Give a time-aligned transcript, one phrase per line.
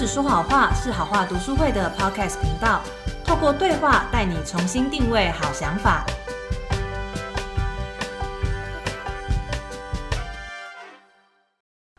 [0.00, 2.80] 只说好话是好话读书会的 Podcast 频道，
[3.22, 6.06] 透过对话带你重新定位好想法。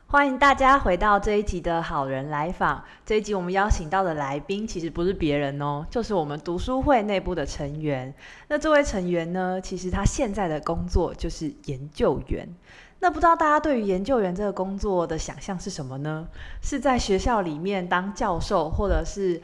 [0.07, 2.83] 欢迎大家回到这一集的好人来访。
[3.05, 8.11] 这一集我们邀请到的来宾其实不是别人哦，就是我们读书会内部的成员。
[8.47, 12.49] 那这位成员呢，其实他现在的工作就是研究员。
[13.01, 16.25] 那不知道大家对于研究员这个工作的想象是什么呢？
[16.61, 19.41] 是在学校里面当教授，或者是？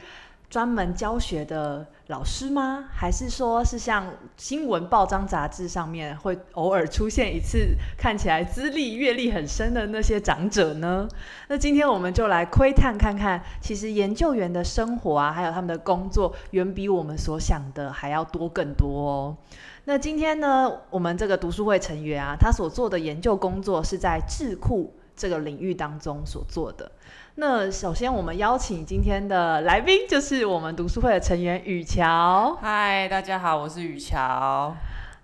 [0.49, 2.85] 专门教学的老师吗？
[2.89, 11.05] 还是说是像新闻报章杂志上面会偶尔出现一次，看起来资历阅历很深的那些长者呢？
[11.49, 19.37] 那今天我们就来窥探看看，其实研究员的生活啊，还有他们的工作，远比我们所想的还要多更多哦。
[19.83, 26.89] 那今天呢，我们这个读书会成员啊，他所做的研究工作是在智库这个领域当中所做的。
[27.35, 32.55] 那首先，我们邀请今天的来宾，就是我们读书会的成员雨乔。
[32.61, 34.73] 嗨，大家好，我是雨乔。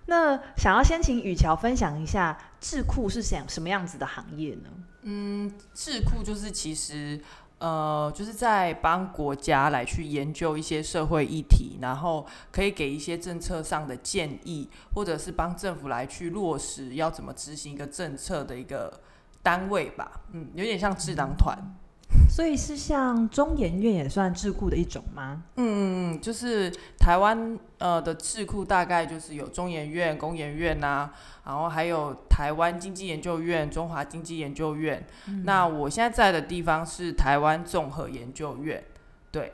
[0.06, 4.68] 那想要先请雨乔分享一下智库是想什么样子的行业呢？
[5.02, 7.18] 嗯，智库就是其实
[7.58, 19.00] 呃，就是在帮国家来去研究一些社会议题，然后可以给一些政策上的建议，或者是帮政府来去落实要怎么执行一个政策的一个
[19.44, 20.10] 单位吧。
[20.32, 21.56] 嗯，有点像智囊团。
[22.28, 25.42] 所以是像中研院也算智库的一种吗？
[25.56, 25.82] 嗯嗯
[26.14, 31.10] 嗯，就是台湾呃的智库大概就是有中研院、工研院呐，
[31.44, 35.04] 然后还有台湾经济研究院、中华经济研究院。
[35.44, 38.82] 那我现在在的地方是台湾综合研究院。
[39.30, 39.52] 对，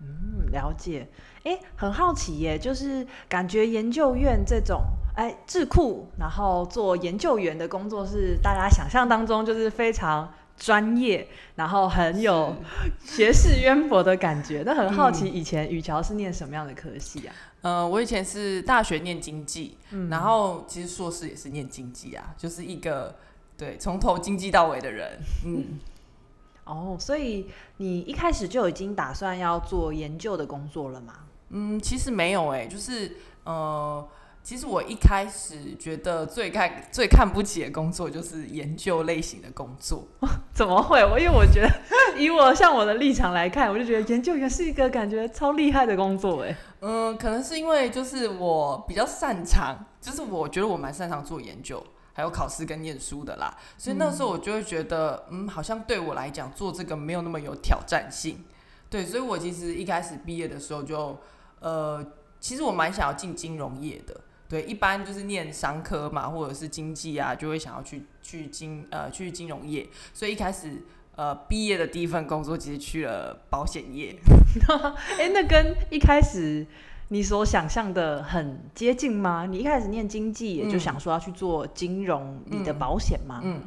[0.00, 1.08] 嗯，了解。
[1.44, 4.82] 哎，很好奇耶，就是感觉研究院这种
[5.16, 10.32] 哎智库，然后做研究员的工作是大家想象当中就是非常。
[10.60, 11.24] 专业，
[11.54, 12.52] 然后很有
[13.06, 14.64] 学识渊博的感觉。
[14.66, 17.34] 那很好奇，以前雨乔是念什么样的科系啊？
[17.60, 19.78] 呃，我以前是大学念经济，
[20.10, 23.14] 然后其实硕士也是念经济啊，就是一个
[23.56, 25.20] 对从头经济到尾的人。
[25.46, 25.78] 嗯，
[26.68, 27.48] 哦，所以
[27.78, 31.14] 你一开始就已经打算要做研究的工作了吗？
[31.50, 34.06] 嗯，其实没有哎，就是呃。
[34.40, 40.06] 其实我一开始觉得最看最看不起的工作就是研究类型的工作，
[40.54, 41.04] 怎么会？
[41.04, 41.68] 我因为我觉得
[42.16, 46.56] 以我像我的立场来看，我就觉得研究员是一个感觉超厉害的工作哎。
[46.80, 51.84] 嗯，可能是因为就是我比较擅长，就是我觉得我蛮擅长做研究，
[52.18, 58.44] 还有考试跟念书的啦，所以那时候我就会觉得，嗯，好像对我来讲做这个没有那么有挑战性。
[58.90, 61.16] 对，所以我其实一开始毕业的时候就，
[61.60, 62.04] 呃，
[62.40, 64.20] 其实我蛮想要进金融业的。
[64.48, 70.82] 对，一般就是念商科嘛，或者是经济啊，就会想要去去金呃去金融业，所以一开始
[71.14, 74.18] 呃毕业的第一份工作其实去了保险业。
[75.20, 76.66] 哎，那跟一开始
[77.08, 79.46] 你所想象的很接近吗？
[79.46, 83.40] 你一开始念经济，也就想说要去做金融你的保险吗？
[83.42, 83.62] 嗯。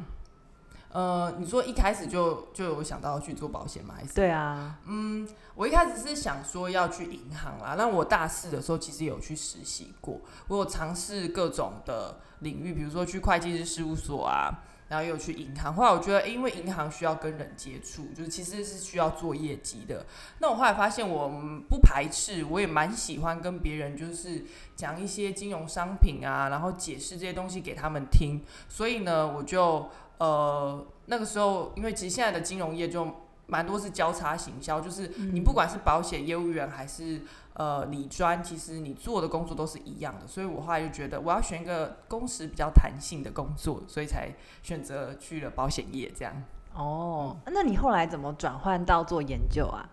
[0.92, 3.94] 呃，你说一开始就就有想到去做保险吗？
[3.96, 7.74] 还是对啊，嗯，我一开始是想说要去银行啦。
[7.78, 15.72] 那我大四的时候其实有去实习过，我有尝试各种的领域，比如说去会计师事务所啊，然后又去银行。
[15.74, 20.04] 后来我觉得，因为银行需要跟人接触，就是其实是需要做业绩的。
[20.38, 21.30] 那我后来发现，我
[21.70, 24.44] 不排斥，我也蛮喜欢跟别人就是
[24.76, 28.44] 讲一些金融商品啊，然后解释这些东西给他们听。
[28.68, 29.88] 所以呢，我就。
[30.18, 33.04] 呃，那个时候，因为其实现在的金融业就
[33.52, 37.20] 蛮多是交叉行销，就是你不管是保险业务员还是
[37.52, 40.26] 呃理专，其实你做的工作都是一样的。
[40.26, 44.30] 所以我后来就觉得我要选一个工时比较弹性的工作，所以才
[44.62, 46.32] 选择去了保险业这样。
[46.74, 49.86] 哦，那你后来怎么转换到做研究啊？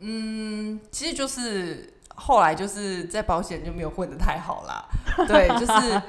[0.00, 4.84] 嗯，其实就是后来就是在保险就没有混得太好啦。
[5.26, 6.02] 对，就是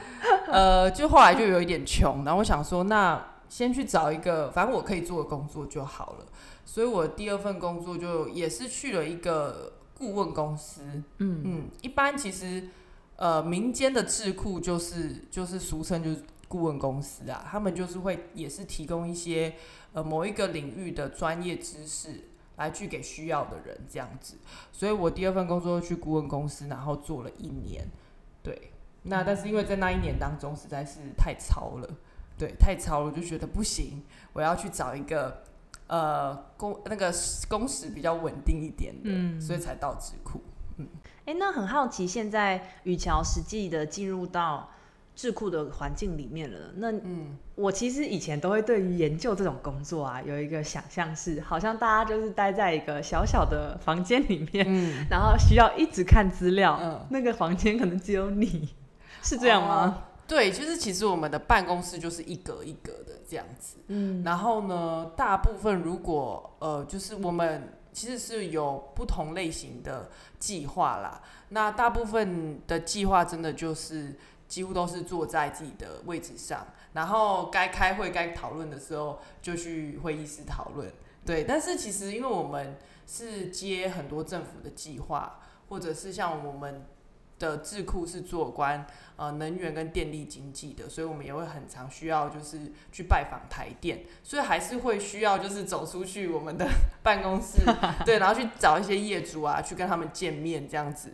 [0.52, 3.24] 呃，就后来就有一点穷，然后我想说那。
[3.50, 6.26] 先去找一个反正我可以做的工作就好了，
[6.68, 10.82] 所以我第二份工作就也是去了一个顾问公司。
[11.20, 12.68] 嗯嗯，一般其实
[13.16, 19.56] 呃民间的智库就是就是俗称就是顾问公司啊，他们就是会也是提供一些
[19.94, 22.26] 呃某一个领域的专业知识
[22.58, 24.36] 来去给需要的人这样子。
[24.74, 27.88] 所以我第二份工作去顾问公司，然后做了一年。
[28.44, 28.72] 对，
[29.04, 31.90] 那但是因为在那一年当中实在是太超了。
[32.38, 34.04] 对，太超了，我就觉得不行，
[34.34, 35.44] 我要去找一个
[35.88, 37.14] 呃工那个
[37.50, 40.42] 工时比较稳定一点的，所以才到智库。
[40.78, 40.88] 嗯，
[41.26, 44.70] 哎，那很好奇，现在雨桥实际的进入到
[45.16, 55.06] 智库的环境里面了，那嗯，我其实以前都会对于研究这种工作啊，有一个想象是，好像大家就是待在一个小小的房间里面，嗯。
[55.10, 57.08] 然后需要一直看资料，嗯。
[57.10, 58.70] 那个房间可能只有你，
[59.24, 59.86] 是这样吗？
[59.86, 63.78] 哦对，就是其实我们的办公室就是一格一格的这样子。
[63.88, 70.10] 嗯，然后呢，大部分如果呃，就是我们其实是有不同类型的
[70.40, 71.22] 计划啦。
[71.50, 74.16] 那大部分的计划真的就是
[74.48, 80.92] 几乎都是坐在自己的位置上，然后该开会、该讨论的时候就去会议室讨论。
[81.26, 85.40] 对，但是其实因为我们是接很多政府的计划，
[85.70, 86.86] 或者是像我们
[87.40, 88.86] 的智库是做关
[89.16, 96.68] 呃能源跟电力经济的，所以我们也会很常需要就是去拜访台电，所以还是会需要就是走出去我们的
[97.04, 97.62] 办公室，
[98.06, 101.12] 对，然后去找一些业主啊，去跟他们见面这样子。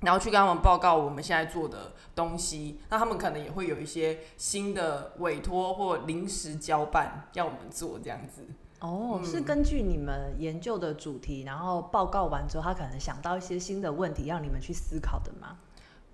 [0.00, 8.46] 然后去跟他们报告我们现在做的东西，那他们可能也会有一些新的委托或临时交办要我们做这样子。
[8.86, 15.58] 哦，嗯是根据你们研究的主题，然后报告完之后，他可能想到一些新的问题，让你们去思考的吗？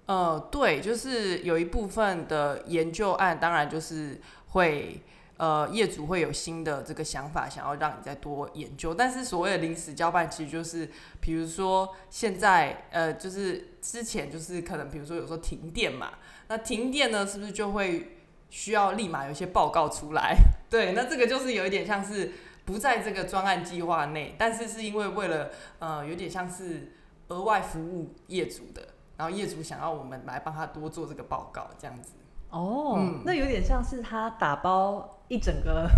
[0.07, 5.01] 呃，对，就是有一部分的研究案，当然就是会
[5.37, 8.93] 呃业主会有新的这个想法，想要让你再多研究。
[8.93, 10.91] 但是所谓的临时交办，其实就是
[11.21, 16.15] 比如说现在呃，就是之前就是可能比如说有时候停电嘛，
[16.49, 18.19] 那停电呢是不是就会
[18.51, 20.37] 需要立马有一些报告出来？
[20.69, 22.33] 对，那这个就是有一点像是
[22.65, 26.93] 不在这个专案计划内，但是是因为为了呃有点像是
[27.29, 28.83] 额外服务业主的。
[29.15, 32.15] 然后业主想要我们来帮他多做这个报告，这样子。
[32.51, 35.89] 哦，嗯那有点像是他打包一整个，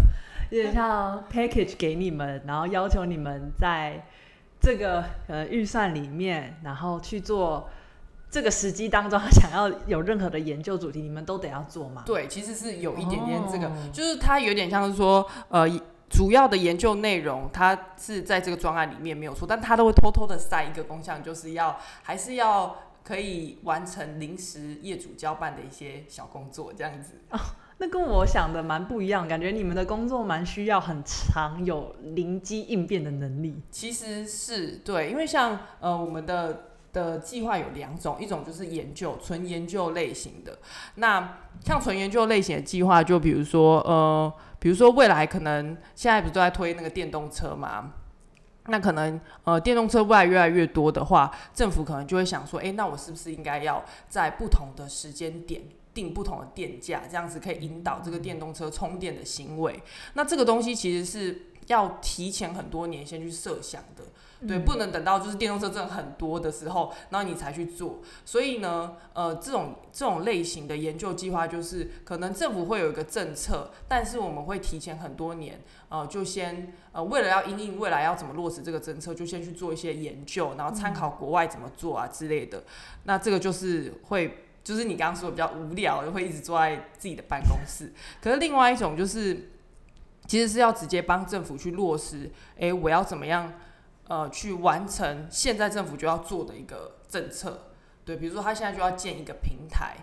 [0.51, 4.05] 有点像 package 给你们，然后要求你们在
[4.61, 7.71] 这个呃预算里面，然后去做
[8.31, 12.03] 这个时机当中， 他想要有任何的研究主题，你们都得要做吗？
[12.05, 15.67] 对，其实是有一点点这个，哦就是他有点像是说，呃，
[16.09, 27.21] 主要的研究内容它是在这个专案里面没有错，但它都会偷偷的塞一个功项，就是要还是要可以完成临时业主交办的一些小工作，这样子。
[27.31, 27.39] 哦
[27.79, 33.61] 那跟我想的蛮不一样，感觉你们的工作蛮需要很长有灵机应变的能力。
[33.69, 40.59] 其实是对，因为像呃我们的的计划有两种，一种就是研究纯研究类型的。
[40.95, 47.93] 那像纯研究类型的计划，就比如说呃，比如说未来可能现在不是都在推那个电动车嘛？
[48.69, 55.61] 那可能呃电动车未来越来越多的话，政府可能就会想说，诶，那我是不是应该要在不同的时间点
[55.93, 59.83] 定不同的电价，这样子可以引导这个电动车充电的行为？
[60.15, 64.05] 那这个东西其实是要提前很多年先去设想的。
[64.47, 68.01] 对，嗯不能等到就是电动车真的很多的时候，然后你才去做。
[68.25, 82.63] 所以呢，呃，这种这种类型的研究计划，就是可能政府会有一个政策，但是我们会提前很多年，呃，就先呃，为了要因应未来要怎么落实这个政策，就先去做一些研究，然后参考国外怎么做啊之类的。
[83.05, 84.39] 那这个就是会。
[84.65, 87.93] 就是你刚刚说的比较无聊，就会一直坐在自己的办公室。
[88.23, 89.51] 可是另外一种就是，
[90.27, 93.53] 其实是要直接帮政府去落实，诶，我要怎么样
[94.09, 97.71] 呃，去完成现在政府就要做的一个政策，
[98.05, 99.97] 对，比如说他现在就要建一个平台，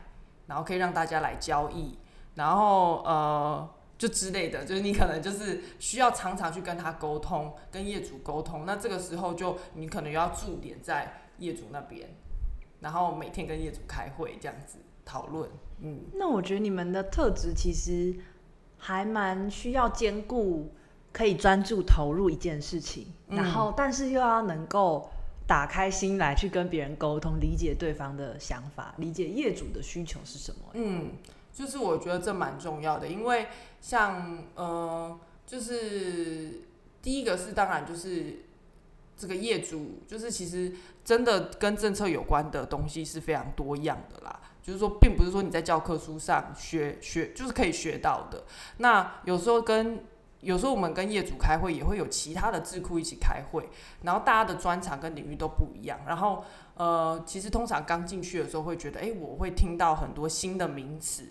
[0.47, 1.97] 然后可以让大家来交易，
[2.35, 12.09] 然后呃，就之类的，就是你可能就是需要常常去跟他沟通，跟业主沟通，那这个时候就你可能要驻点在业主那边，
[12.79, 15.47] 然后每天跟业主开会这样子讨论，
[15.79, 18.15] 嗯，那我觉得你们的特质其实
[18.77, 20.73] 还蛮需要兼顾，
[21.13, 25.09] 可以专注投入一件事情，嗯然后但是又要能够
[25.45, 30.59] 打开心来去跟别人沟通，理解对方的想法，理解业主的需求是什么。
[30.73, 31.11] 嗯，
[31.53, 33.47] 就是我觉得这蛮重要的，因为
[33.81, 36.61] 像呃，就是
[37.01, 38.45] 第一个是当然就是
[39.17, 40.71] 这个业主，就是其实
[41.03, 44.39] 真的跟政策有关的东西是非常多样的啦。
[44.63, 48.43] 就是说，并不是说你在教科书上学学就是可以学到的。
[48.77, 50.03] 那有时候跟
[50.41, 53.69] 有时候我们跟业主开会，也会有其他的智库一起开会，
[54.01, 55.99] 然后大家的专长跟领域都不一样。
[56.07, 56.43] 然后
[56.75, 61.23] 呃，其实通常刚进去的时候会觉得，诶，我会听到很多新的名词，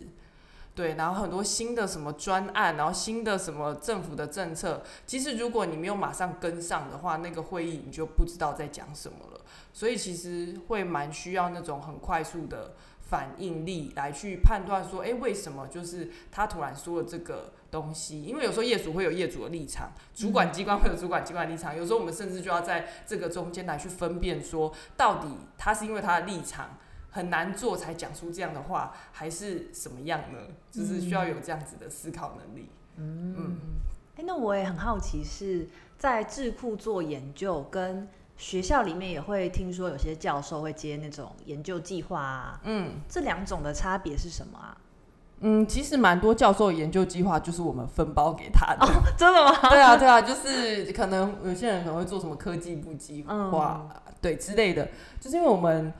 [0.74, 4.82] 对，然后很多新的什么专案，然后新的什么政府的政策。
[5.06, 9.40] 其实如果你没有马上跟上的话，那个会议你就不知道在讲什么了。
[9.72, 18.22] 所以其实会蛮需要那种很快速的反应力来去判断说，诶，为什么就是他突然说了这个东西？
[18.22, 26.78] 因为有时候业主会有业主的立场，主管机关会有主管机关的立场，有时候我们甚至就要在这个中间来去分辨说，到底他是因为他的立场。
[27.12, 30.38] 很难做才讲出这样的话，还是什么样呢？
[30.70, 32.68] 就是需要有这样子的思考能力。
[32.98, 33.56] 嗯嗯，
[34.14, 42.60] 哎，那我也很好奇，是在智库做研究，跟学校里面也会听说有些教授会接那种研究计划啊。
[42.62, 44.78] 嗯，这两种的差别是什么啊？
[45.40, 48.86] 嗯，其实蛮多教授研究计划就是我们分包给他的。
[49.16, 49.68] 真的吗？
[49.68, 53.88] 对啊，对啊，就是可能有些人可能会做什么科技部计划，
[54.20, 54.88] 对之类的，
[55.20, 55.92] 就是因为我们。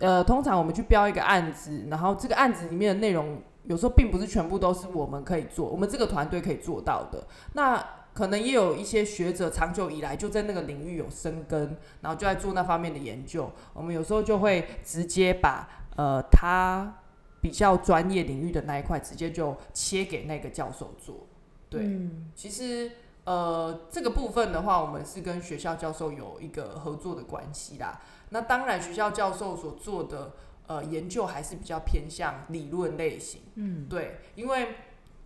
[0.00, 7.20] 呃，通常我们去标一个案子，然后这个案子里面的内容，有时候并不是全部都是我们可以做，我们这个团队可以做到的。
[7.54, 13.50] 那可能也有一些学者长久以来就在那个领域有生根，然后就在做那方面的研究。
[13.72, 16.94] 我们有时候就会直接把呃他
[17.40, 21.26] 比较专业领域的那一块，直接就切给那个教授做。
[21.70, 21.86] 对，
[22.34, 22.90] 其实
[23.24, 28.00] 呃这个部分的话，我们是跟学校教授有一个合作的关系啦。
[28.30, 30.32] 那当然，学校教授所做的
[30.66, 34.68] 呃研究还是比较偏向理论类型，嗯，对，因为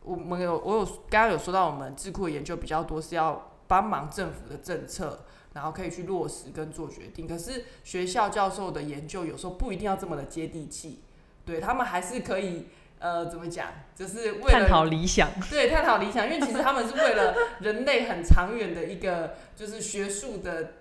[0.03, 7.27] 我们有我有刚刚有说到，我们智库的研究比较多是要帮忙政府的政策，然后可以去落实跟做决定。
[7.27, 11.03] 可是学校教授的研究有时候不一定要这么的接地气，
[11.45, 12.69] 对他们还是可以
[12.99, 20.73] 呃怎么讲，就是为了探讨理想，对，探讨理想，因为其实他们是为了人类很长远的一个就是学术的。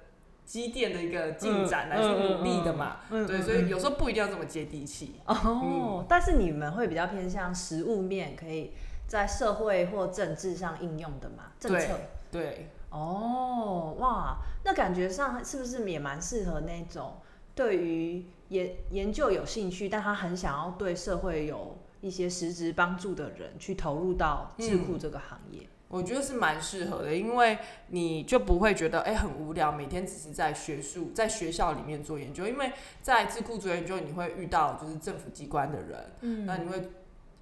[0.44, 6.04] 积淀的一个进展来去努力的嘛，对，所以有时候不一定要这么接地气哦。
[6.10, 8.74] 但是你们会比较偏向实物面，可以
[9.08, 11.54] 在社会或政治上应用的嘛？
[11.58, 11.88] 政策
[12.30, 17.22] 对哦，哇，那感觉上是不是也蛮适合那种
[17.56, 25.68] 对于研研究有兴趣，但他很想要对社会有一些实质帮助的人去投入到智库这个行业？
[25.88, 27.58] 我觉得是蛮适合的，因为
[27.90, 32.48] 你就不会觉得哎很无聊，每天只是在学术在学校里面做研究。
[32.48, 36.92] 因为在智库做研究，你会遇到就是政府机关的人，嗯，那你会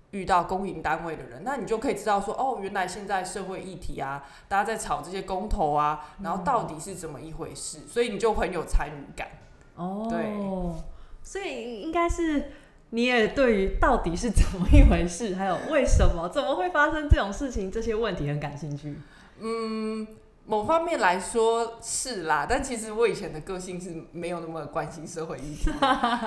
[0.09, 9.27] 遇到公营单位的人，那你就可以知道说哦，原来现在社会议题啊，大家在炒这些公投啊，然后到底是怎么一回事，所以你就很有参与感。
[9.79, 10.75] 哦，
[11.23, 12.51] 所以应该是。
[12.91, 18.95] 你也对于到底是怎么一回事，还有为什么怎么会发生这种事情这些问题很感兴趣。
[19.39, 20.07] 嗯，
[20.47, 25.69] 某方面来说是啦，但其实我以前的个性是没有那么关心社会议题。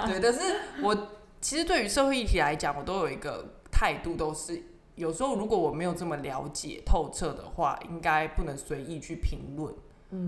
[0.07, 0.39] 对，但是
[0.85, 1.09] 我
[1.41, 4.63] 其实对于社会议题来讲，我都有一个态度，都是
[4.95, 9.75] 有时候如果我没有这么了解透彻的话，应该不能随意去评论。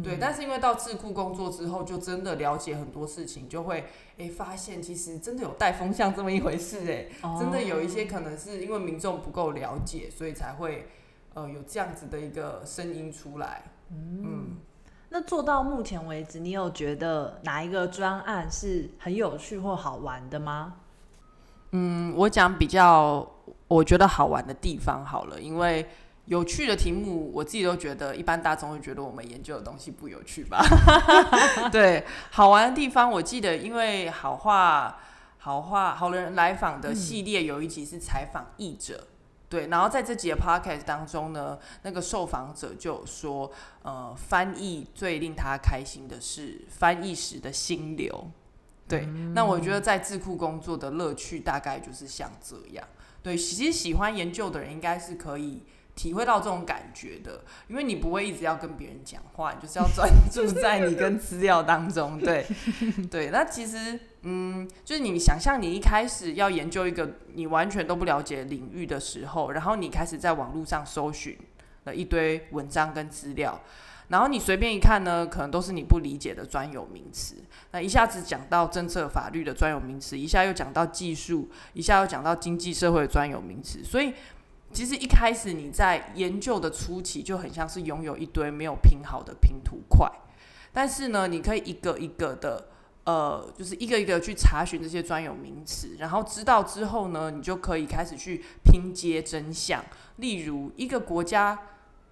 [0.03, 3.85] 对，但是因为到智库工作之后，就真的了解很多事情，就会
[4.17, 10.89] 诶发现其实真的有带风向这么一回事诶，真的有一些可能是因为民众不够了解，所以才会
[11.35, 13.63] 呃有这样子的一个声音出来。
[13.91, 14.57] 嗯，
[15.11, 20.77] 那做到目前为止，你有觉得哪一个专案是很有趣或好玩的吗？
[21.73, 23.31] 嗯，我讲比较
[23.69, 25.87] 我觉得好玩的地方好了，因为。
[26.27, 30.65] 有趣的题目，我自己都觉得一般大众会觉得我们研究的东西不有趣吧？
[31.71, 34.99] 对，好玩的地方，我记得因为好话
[35.37, 39.07] 好话好人来访的系列有一集是采访译者，
[39.51, 43.53] 对，然后在这集的 podcast 当中呢，那个受访者就说，
[43.83, 48.31] 呃，翻译最令他开心的是翻译时的心流，
[48.89, 49.05] 对，
[49.35, 52.83] 那我觉得在智库工作的乐趣大概就是像这样，
[53.23, 55.63] 对，其实喜欢研究的人应该是可以。
[55.95, 62.19] 体会到这种感觉的，因为你不会一直要跟别人讲话，你就是要专 注在你跟资料当中。
[62.19, 62.45] 对，
[63.09, 63.31] 对。
[63.31, 71.39] 那其实，嗯，就是你想象你一开始要研究一个你完全都不了解领域的时候，然后你开始在网络上搜寻
[71.85, 73.61] 了一堆文章跟资料，
[74.09, 77.37] 然后你随便一看呢，可能都是你不理解的专有名词。
[77.71, 84.13] 那一下子讲到政策法律的专有名词，一下又讲到技术，一下又讲到经济社会的专有名词，所以。
[84.75, 90.11] 其实一开始你在研究的初期就很像是拥有一堆没有拼好的拼图块，
[90.73, 92.67] 但是呢，你可以一个一个的，
[93.05, 99.85] 呃，就是一个一个去查询这些专有名词，然后知道之后呢，你就可以开始去拼接真相。
[100.17, 101.57] 例如，一个国家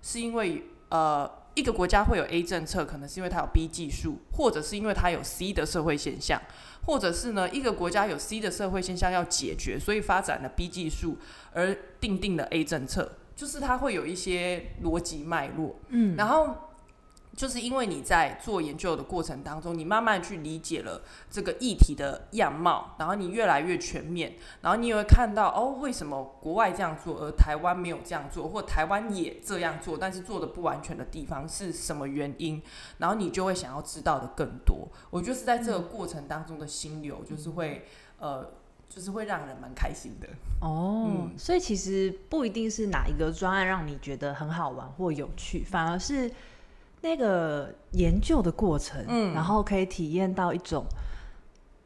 [0.01, 6.41] 是因为呃，一个国家会有 A 政策，可能是因为它有 B 技术，或者是因为它有 C 的社会现象。
[6.85, 11.17] 或者是呢，一个国家有 C 的社会现象要解决，所以发展了 B 技术，
[11.53, 15.79] 而定定了 A 政策，就是它会有一些逻辑脉络。
[15.91, 16.72] 嗯，然后
[17.35, 32.63] 就是因为你在做研究的过程当中，你慢慢去理解了这个议题的样貌，然后你越来越全面，然后你也会看到哦，为什么国外这样做，而台湾没有这样做，或台湾也这样做，但是做的不完全的地方是什么原因？
[32.99, 34.87] 然后你就会想要知道的更多。
[35.09, 37.87] 我就是在这个过程当中的心流，就是会
[38.19, 38.51] 呃，
[38.91, 40.29] 就是会让人蛮开心的。
[40.61, 46.31] 哦，所以其实不一定是哪一个专案让你觉得很好玩或有趣，反而是。
[47.03, 50.87] 那个研究的过程，嗯，然后可以体验到一种，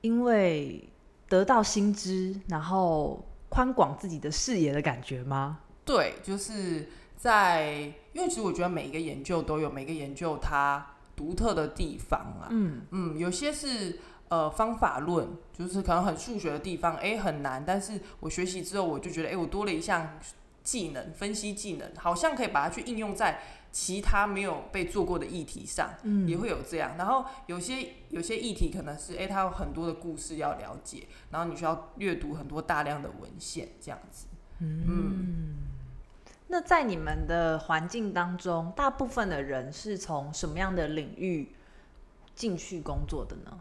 [0.03, 0.89] 因为
[1.27, 5.59] 得到新知，然后宽广自己的视野的感觉吗？
[5.87, 20.19] 对，就是在，因为其实我觉得每一个研究都有每个研究它独特的地方啊，嗯嗯，有些是呃方法论，就是可能很数学的地方，哎，很难，但是我学习之后，我就觉得，哎，我多了一项
[20.63, 23.41] 技能，分析技能，好像可以把它去应用在。
[23.79, 26.97] 其他没有被做过的议题上，嗯，也会有这样。
[26.97, 34.29] 然后有些有些议题可能是，哎，它有很多的故事要了解，然后你需要阅读很多大量的文献，这样子。
[34.61, 35.57] 嗯，
[36.49, 41.51] 那在你们的环境当中，大部分的人是从什么样的领域
[42.35, 43.61] 进去工作的呢？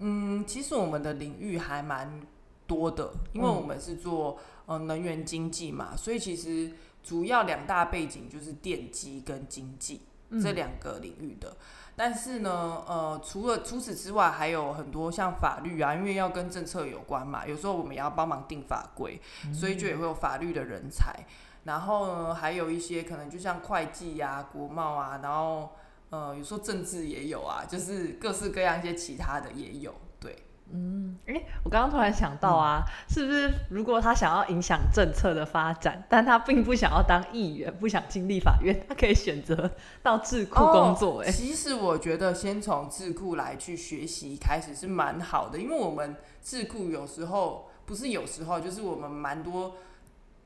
[0.00, 2.20] 嗯，其实我们的领域还蛮
[2.66, 6.72] 多的，因为我们是做呃能源经济嘛，所以其实。
[7.06, 10.00] 主要两大背景就是电机跟经济
[10.42, 11.54] 这两个领域的，
[11.94, 19.20] 但是呢，呃，除了除此之外，还有很多像法律啊，因为要跟政策有关嘛，有时候我们也要帮忙定法规，
[19.52, 21.26] 所以就也会有法律的人才。
[21.64, 25.72] 然后呢，还有一些可能就像会计呀、国贸啊，然后
[26.08, 29.94] 呃，有时候政治也有啊，就是各式各样一些其他的也有。
[30.76, 39.70] 嗯，哎，我刚刚突然想到啊，是不是如果他想要影响政策的发展，但他并不想要当议员，不想进立法院，他可以选择
[40.02, 41.22] 到智库工作。
[41.22, 49.76] 哎，其实我觉得先从智库来去学习开始是蛮好的，因为我们智库有时候不是有时候，就是我们蛮多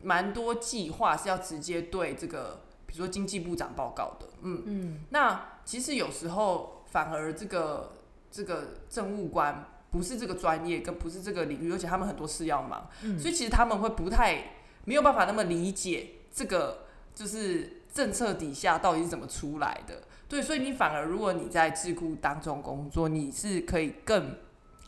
[0.02, 4.26] 蛮多计划是要直接对这个，比如说经济部长报告的。
[4.42, 7.92] 嗯嗯，那其实有时候反而这个
[8.30, 9.64] 这个政务官。
[9.90, 14.52] 不是这个专业，跟不是这个领域，而且他们很多事要忙，所以其实他们会不太
[14.84, 20.02] 没有办法那么理解这个就是政策底下到底是怎么出来的。
[20.28, 24.36] 对，所以你反而如果你在智库当中工作，你是可以更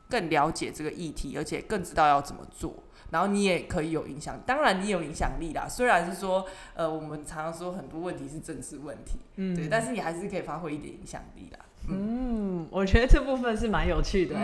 [0.08, 2.74] 更了解这个议题，而且更知道要怎么做，
[3.10, 4.38] 然后你也可以有影响。
[4.46, 11.64] 当然你有影响力啦，虽然是说呃我们常常说很多问题是政治问题，嗯，对，但是你还是可以发挥一点影响力啦。
[11.88, 14.36] 嗯，我觉得这部分是蛮有趣的。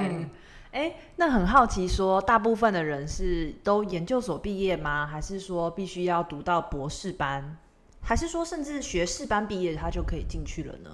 [0.77, 5.07] 哎，那很好奇，说大部分的人是都研究所毕业吗？
[5.07, 7.57] 还是说必须要读到博士班？
[8.03, 10.91] 还是说甚至学士班毕业他就可以进去了呢？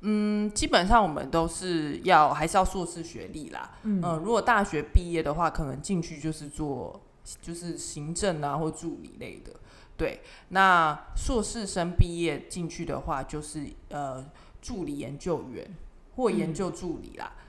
[0.00, 3.72] 嗯，基本上我们都是要还是要硕士学历啦。
[3.82, 6.98] 嗯，如果大学毕业的话，可能进去就是做
[7.42, 9.52] 就是行政啊或助理类的。
[9.98, 14.24] 对，那硕士生毕业进去的话，就是呃
[14.62, 15.68] 助理研究员
[16.16, 17.30] 或研究助理啦。
[17.36, 17.44] 嗯，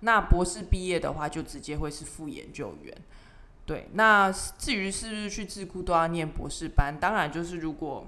[0.00, 2.96] 那博士毕业的话，就直接会是副研究员。
[3.64, 8.06] 对，那至于是不是去智库都要念博士班，当然就是如果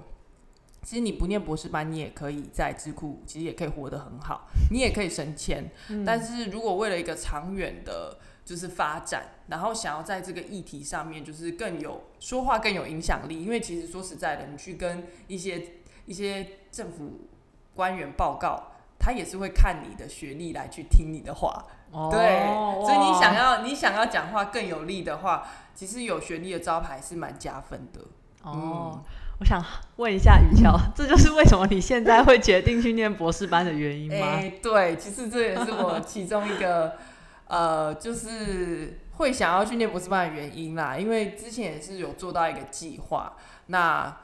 [0.84, 5.68] 其实你不念博士班，你也可以在智库，其实也可以活得很好，你也可以升迁。
[6.06, 15.72] 但是如果为了一个长远的，就是发展，然后想要在这个议题上面，就是更有说话更有影响力，因为其实说实在的，你去跟一些
[16.06, 17.28] 一些政府
[17.74, 18.74] 官员报告。
[19.08, 21.64] 他也是会看你的学历来去听你的话，
[22.10, 22.44] 对，
[22.84, 28.02] 所以你想要你想要讲话更有力的话，其实有学历的招牌是蛮加分的。
[28.42, 29.00] 哦，
[29.40, 29.64] 我想
[29.96, 34.42] 问一下雨乔， 这就是为什么你现在会决定去念博士班的原因吗？
[34.62, 36.98] 对，其实这也是我其中一个
[37.48, 40.98] 呃，就是会想要去念博士班的原因啦。
[40.98, 43.32] 因为之前也是有做到一个计划，
[43.68, 44.14] 那。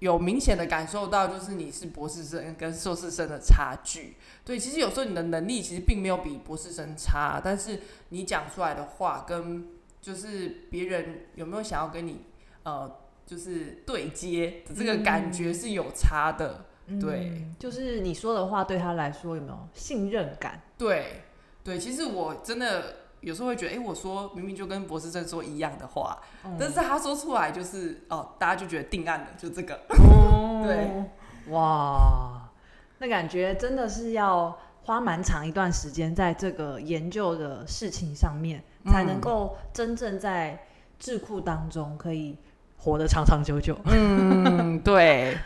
[0.00, 4.16] 有明显的感受到，就是你是博士生跟硕士生的差距。
[4.44, 7.78] 对，其实有时候你的能力其实并没有比博士生差，但是
[8.10, 9.68] 你讲出来的话跟
[10.02, 12.22] 就是别人有没有想要跟你
[12.64, 16.66] 呃，就是对接的这个感觉是有差的。
[17.00, 20.60] 对，就是你说的话对他来说有没有信任感？
[20.76, 21.22] 对，
[21.62, 22.96] 对，其实我真的。
[23.20, 26.18] 有时候会觉得，哎，我说明明就跟博士生说一样的话，
[26.58, 29.80] 但是他说出来就是哦，大家就觉得定案了，就这个。
[30.64, 31.04] 对，
[31.52, 32.50] 哇，
[32.98, 40.66] 那感觉真的是要花蛮长一段时间在这个研究的事情上面，才能够真正在
[40.98, 42.36] 智库当中可以
[42.78, 43.76] 活得长长久久。
[43.86, 45.36] 嗯，对。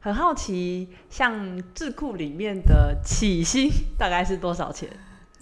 [0.00, 4.88] 很好奇，像智库里面的起薪大概是多少钱？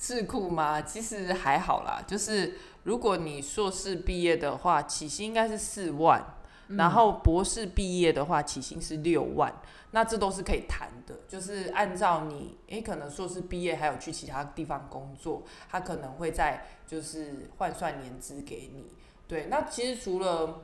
[0.00, 6.24] 智库吗，其实还好啦，就是如果你硕士毕业的话，起薪应该是四万，
[6.68, 9.52] 然后博士毕业的话，起薪是六万，
[9.90, 18.94] 那这都是可以谈的，就是按照你，诶，可能硕士毕业还有去其他地方工作，他可能会在就是换算年资给你。
[19.28, 20.62] 对，那其实除了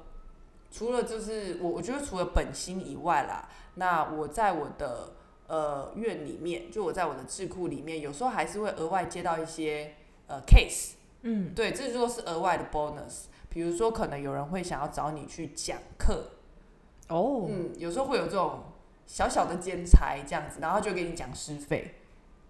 [0.71, 5.13] 除了就是我我觉得除了本薪以外啦，那我在我的。
[5.49, 9.95] 呃，院里面就我在我的智库里面，有时候还是会额外接到一些
[10.27, 13.27] 呃 case，嗯，对，这就是额外的 bonus。
[13.49, 16.31] 比如说，可能有人会想要找你去讲课，
[17.09, 18.65] 哦，嗯，有时候会有这种
[19.07, 21.95] 小小的兼差这样子，然后就给你讲师费，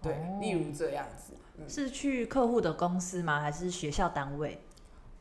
[0.01, 1.33] 对，例如这样子，
[1.67, 3.39] 是去客户的公司吗？
[3.39, 4.59] 还是学校单位？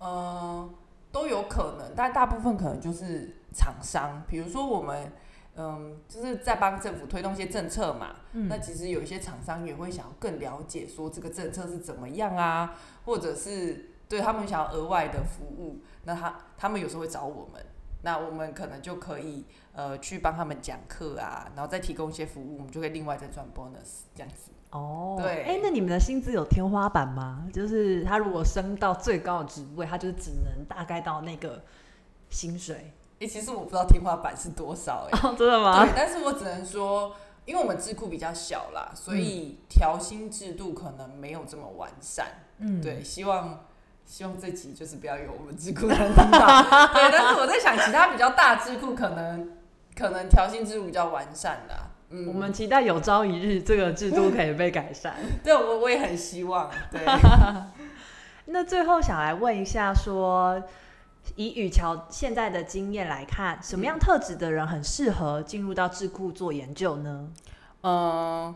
[0.01, 0.75] 嗯，
[1.13, 5.13] 都有可能，但大部分可能就是厂商，比如说我们。
[5.57, 8.17] 嗯，就是在帮政府推动一些政策嘛。
[8.33, 8.47] 嗯。
[8.49, 17.65] 那其实有一些厂商也会想要更了解，说这个政策是怎么样啊，或者是对他们想要额外的服务，那他他们有时候会找我们，
[18.03, 24.53] 那我们可能就可以呃去帮他们讲课啊，然后再提供一些服务，我们就可以另外再赚 bonus 这样子。
[24.73, 25.17] 哦。
[25.19, 25.43] 对。
[25.43, 27.49] 哎，那你们的薪资有天花板吗？
[27.51, 31.65] 就是他如果升到最高的职位，他就只能大概到那个
[32.29, 32.93] 薪水。
[33.19, 35.85] 哎，其实我不知道天花板是多少哎，真的吗？
[35.85, 42.27] 对，但是我只能说，因为我们智库比较小啦，所以调薪制度可能没有这么完善。
[42.59, 43.65] 嗯，对，希望
[44.05, 46.63] 希望这集就是不要有我们智库的听到。
[46.93, 49.51] 对，但是我在想，其他比较大智库可能
[49.97, 51.75] 可能调薪制度比较完善的。
[52.11, 55.15] 嗯，我们期待有朝一日这个制度可以被改善。
[55.43, 56.71] 对，我我也很希望。
[56.91, 57.01] 对。
[58.45, 60.63] 那最后想来问一下说。
[61.35, 67.31] 以雨桥现在的经验来看，什么样特质的人很适合进入到智库做研究呢？
[67.83, 68.55] 嗯，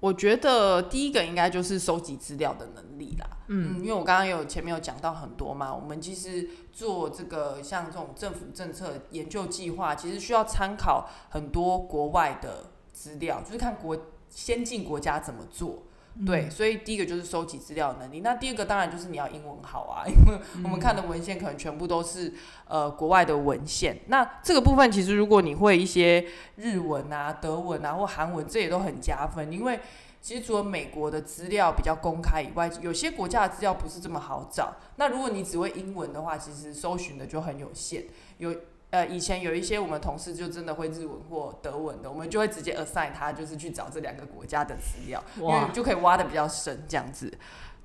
[0.00, 3.26] 我觉得第一个应该就是收集资料的能力啦。
[3.48, 13.96] 嗯，因为我刚刚有前面有讲到很多嘛，我们其实做这个像这种政府政策研究计划，其实需要参考很多国外的资料，就是看国
[14.28, 15.84] 先进国家怎么做。
[16.26, 18.20] 对，所以第一个就是收集资料能力。
[18.20, 22.34] 那第二个当然就是你要英文好啊，因为我们看的文献可能全部都是
[22.66, 24.00] 呃国外的文献。
[24.08, 26.26] 那这个部分其实如果你会一些
[26.56, 29.52] 日文啊、德文啊或韩文，这也都很加分。
[29.52, 29.78] 因为
[30.20, 34.74] 其实除了美国的资料比较公开以外，有些国家的资料不是这么好找。
[34.96, 38.04] 那如果你只会英文的话，其实搜寻的就很有限。
[38.38, 38.52] 有
[38.90, 47.32] 呃，以前有一些我们同事就真的会日文或德文的，我们就会直接 assign 他，就是去找这两个国家的资料，因为就可以挖的比较深这样子。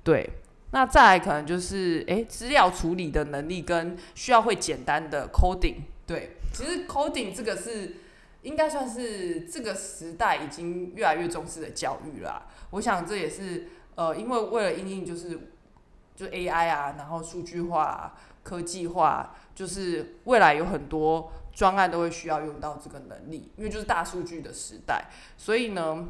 [0.02, 0.28] 对，
[0.70, 5.82] 那再来可能就是诶资料处理的能力跟需要会简单的 coding。
[6.06, 7.96] 对，其实 coding 这个是
[8.42, 12.46] 应该算是这个时代已经越来越重视的教育啦。
[12.70, 15.38] 我想这也是呃，因为为了应用就是
[16.16, 18.14] 就 AI 啊，然后数据化、
[18.44, 19.34] 科技化。
[19.54, 25.04] 就是未来有很多专案都会需要用到这个能力，因为就是大数据的时代，
[25.36, 26.08] 所以呢，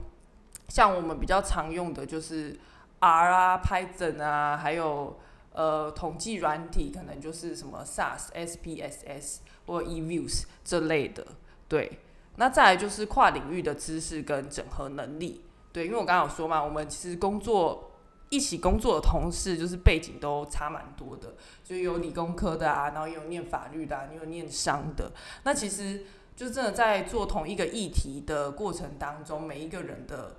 [0.68, 2.58] 像我们比较常用的就是
[3.00, 5.20] R 啊、Python 啊，还有
[5.52, 11.26] 呃统计软体，可能就是什么 SAS、SPSS 或 eViews 这类的。
[11.68, 11.98] 对，
[12.36, 15.44] 那再来就是跨领域的知识跟整合能力。
[15.70, 17.90] 对，因为我刚刚有说嘛，我们其实工作。
[18.34, 25.12] 一起工作的同事，就是背景都差蛮多的，就有理工科的啊，然后也有念法律的，啊，也有念商的。
[25.44, 30.36] 那其实就真的在做同一个议题的过程当中，每一个人的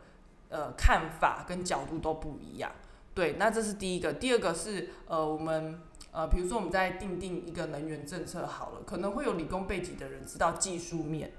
[0.50, 2.70] 呃看法跟角度都不一样。
[3.14, 4.12] 对，那这是第一个。
[4.12, 5.80] 第二个是呃，我们
[6.12, 11.32] 呃，比如说我们在定定一个能源政策好了，可能会有理工背景的人知道技术面，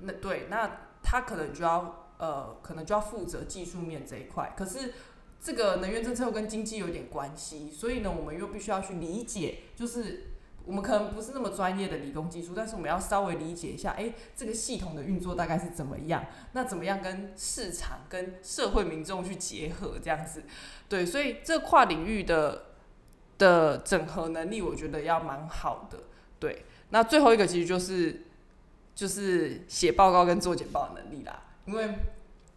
[0.00, 0.70] 那对，那
[1.02, 4.52] 他可能就要呃，可能就要负责技术面这一块。
[4.54, 4.92] 可是
[5.42, 10.28] 这个能源政策又跟经济有点关系，所以呢，我们又必须要去理解，就是
[10.64, 16.24] 我们可能不是那么专业的理工技术，但是我们要稍微理解一下，哎，这个系统的运作大概是怎么样？
[16.52, 20.44] 那怎么样跟市场、跟社会民众去结合这样子？
[20.88, 22.66] 对，所以这跨领域的
[23.36, 25.98] 的整合能力，我觉得要蛮好的。
[26.38, 28.22] 对，那最后一个其实就是
[28.94, 31.88] 就是写报告跟做简报的能力啦，因为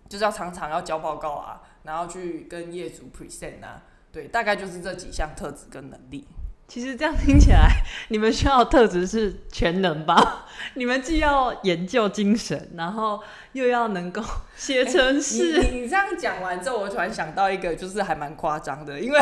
[0.09, 1.61] 就是要常常要交报告啊。
[1.83, 6.25] 然后去跟业主 present 啊，对，大概就是这几项特质跟能力。
[6.67, 7.69] 其实这样听起来，
[8.09, 10.47] 你们需要的特质是全能吧？
[10.73, 14.19] 你们既要研究精神，然后又要能够
[14.55, 15.61] 写程式。
[15.61, 19.19] 你你这样讲完之后，我突然想到一个，就是还蛮夸张的，因为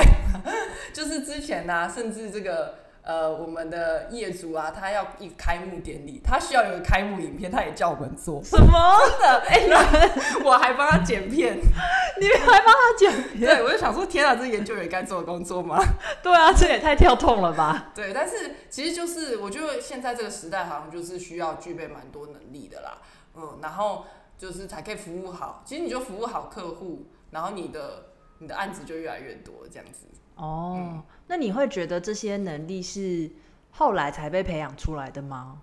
[0.93, 8.41] 就是之前呢，甚至这个呃，我们的业主啊，他要一开幕典礼，他需要有个开幕影片，他也叫我们做。
[8.41, 8.97] 什么？
[9.09, 9.39] 真的？
[9.45, 10.09] 哎、
[10.45, 11.57] 我还帮他剪片。
[12.19, 13.39] 你还帮他剪片？
[13.41, 15.83] 对，我就想说，天啊，这研究员该做的工作吗？
[16.23, 17.91] 对啊，这也太跳痛了吧？
[17.95, 22.99] 对，但是其实就是我觉得现在这个时代好像就是需要具备蛮多能力的啦。
[23.35, 24.05] 嗯，然后
[24.37, 25.61] 就是才可以服务好。
[25.65, 28.12] 其实你就服务好客户，然后你的
[28.43, 30.05] 你的案子就越来越多这样子。
[30.35, 33.31] 哦，嗯那你会觉得这些能力是
[33.71, 35.61] 后来才被培养出来的吗？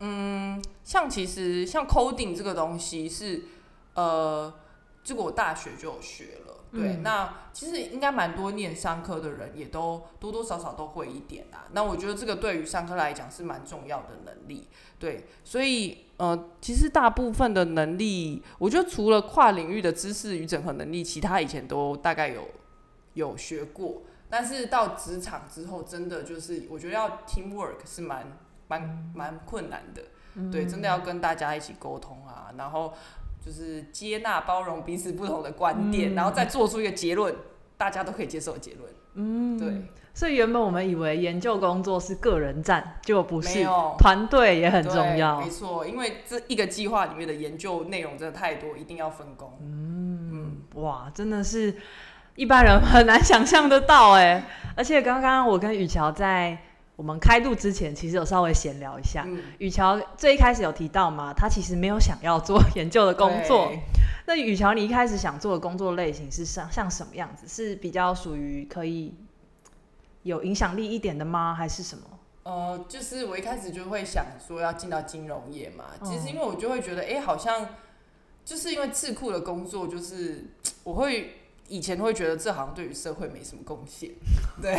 [0.00, 3.42] 嗯，像其实像 coding 这个东西是，
[3.94, 4.52] 呃，
[5.04, 6.54] 这个我大学就有学了。
[6.72, 11.64] 对，嗯那其实应该蛮多念商科的人也都多多少少都会一点啊。
[11.72, 14.68] 那我觉得这个对于商科来讲是蛮重要的能力。
[14.98, 22.48] 对，所以呃，其实大部分的能力，我觉得除了跨领域的知识与整合能力，其他以前都大概有
[23.14, 24.02] 有学过。
[24.28, 30.02] 但是到职场之后，真的就是我觉得要 teamwork 是蛮蛮蛮困难的。
[30.50, 32.92] 对，真的要跟大家一起沟通啊，然后
[33.40, 37.34] 就是接纳、包容彼此不同的观点，嗯然后再做出一个结论，
[37.76, 38.92] 大家都可以接受的结论。
[39.14, 39.82] 嗯，对，
[40.16, 43.62] 所以原本我们以为研究工作是个人战，结果不是，
[43.98, 45.50] 团队也很重要没。
[45.50, 49.58] 错，因为这一个计划里面的研究内容真的太多，一定要分工。
[49.60, 51.76] 嗯，哇，真的是
[52.34, 54.42] 一般人 很难想象得到哎。
[54.74, 56.56] 而且刚刚我跟雨乔在
[56.96, 59.22] 我们开录之前，其实有稍微闲聊一下。
[59.26, 63.70] 嗯，雨乔最一开始有提到嘛，他其实没有想要做 研究的工作。
[64.24, 67.46] 那雨乔，你一开始想做的工作类型是像像什么样子？
[67.46, 69.14] 是比较属于可以
[70.26, 71.54] 有影响力一点的吗？
[71.54, 72.04] 还是什么？
[72.42, 76.04] 呃，就是我一开始就会想说要进到金融业嘛，嗯。
[76.04, 77.68] 其实因为我就会觉得，哎、好像
[78.44, 80.44] 就是因为智库的工作，就是
[80.84, 81.34] 我会
[81.68, 84.10] 以前会觉得这好像对于社会没什么贡献，
[84.62, 84.76] 对，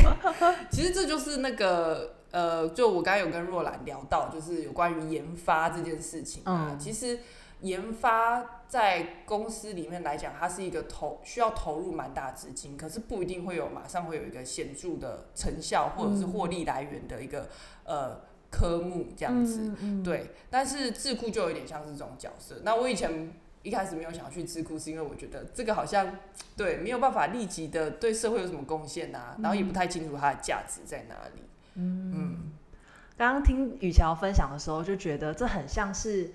[0.72, 6.80] 其实这就是那个呃，就我刚刚有跟若兰聊到，就是有关于研发这件事情啊，嗯。
[6.80, 7.20] 其实
[7.62, 17.48] 研发在公司里面来讲，它是一个投需要投入蛮大资金，可是不一定会有马上会有一个显著的成效或者是获利来源的一个、
[17.84, 19.60] 呃科目这样子。
[19.62, 22.62] 嗯，嗯，对，但是智库就有点像是这种角色。
[22.64, 26.18] 那我以前一开始没有想要去智库，是因为我觉得这个好像
[26.56, 31.42] 对没有办法立即的对社会有什么贡献啊，然后也不太清楚它的价值在哪里。
[31.76, 32.54] 嗯
[33.18, 36.32] 刚刚听雨乔分享的时候，就觉得这很像是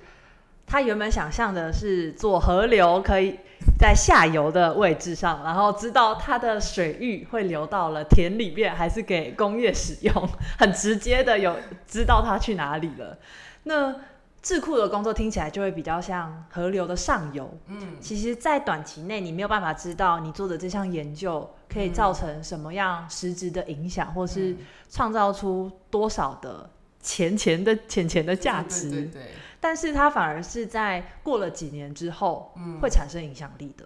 [0.72, 3.38] 他原本想象的是做河流，可以
[3.78, 11.54] 在下游的位置上，然后知道它的水域会流到了田里面，还是给工业使用，很直接的有
[11.86, 13.18] 知道它去哪里了。
[13.64, 13.94] 那
[14.40, 24.58] 智库的工作听起来就会比较像河流的上游，嗯，其实，在短期内你没有办法知道你做的这项研究可以造成什么样实质的影响，或是嗯。
[24.90, 26.68] 创造出多少的
[27.00, 29.22] 钱钱的钱钱的价值，对对对对
[29.62, 33.84] 但是它反而是在过了几年之后、嗯会产生影响力的。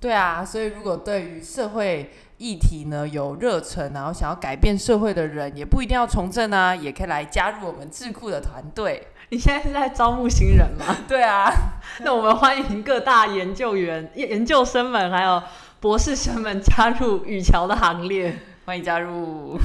[0.00, 9.08] 对啊，所以如果对于社会议题呢有热忱，然后想要改变社会的人，也不一定要从政啊，也可以来加入我们智库的团队。
[9.30, 10.96] 你现在是在招募新人吗？
[11.06, 11.50] 对啊，
[12.00, 15.42] 那我们欢迎各大研究员、研 研究生们，还有
[15.80, 18.38] 博士生们加入雨桥的行列。
[18.64, 19.58] 欢迎加入。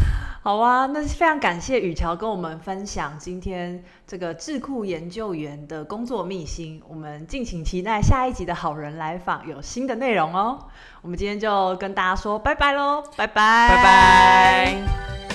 [0.46, 6.82] 好啊，那非常感谢雨乔跟我们分享今天这个智库研究员的工作秘辛。
[6.86, 10.60] 我们敬请期待下一集的好人来访有新的内容哦。
[11.02, 15.33] 我们今天就跟大家说拜拜喽，拜拜，拜拜。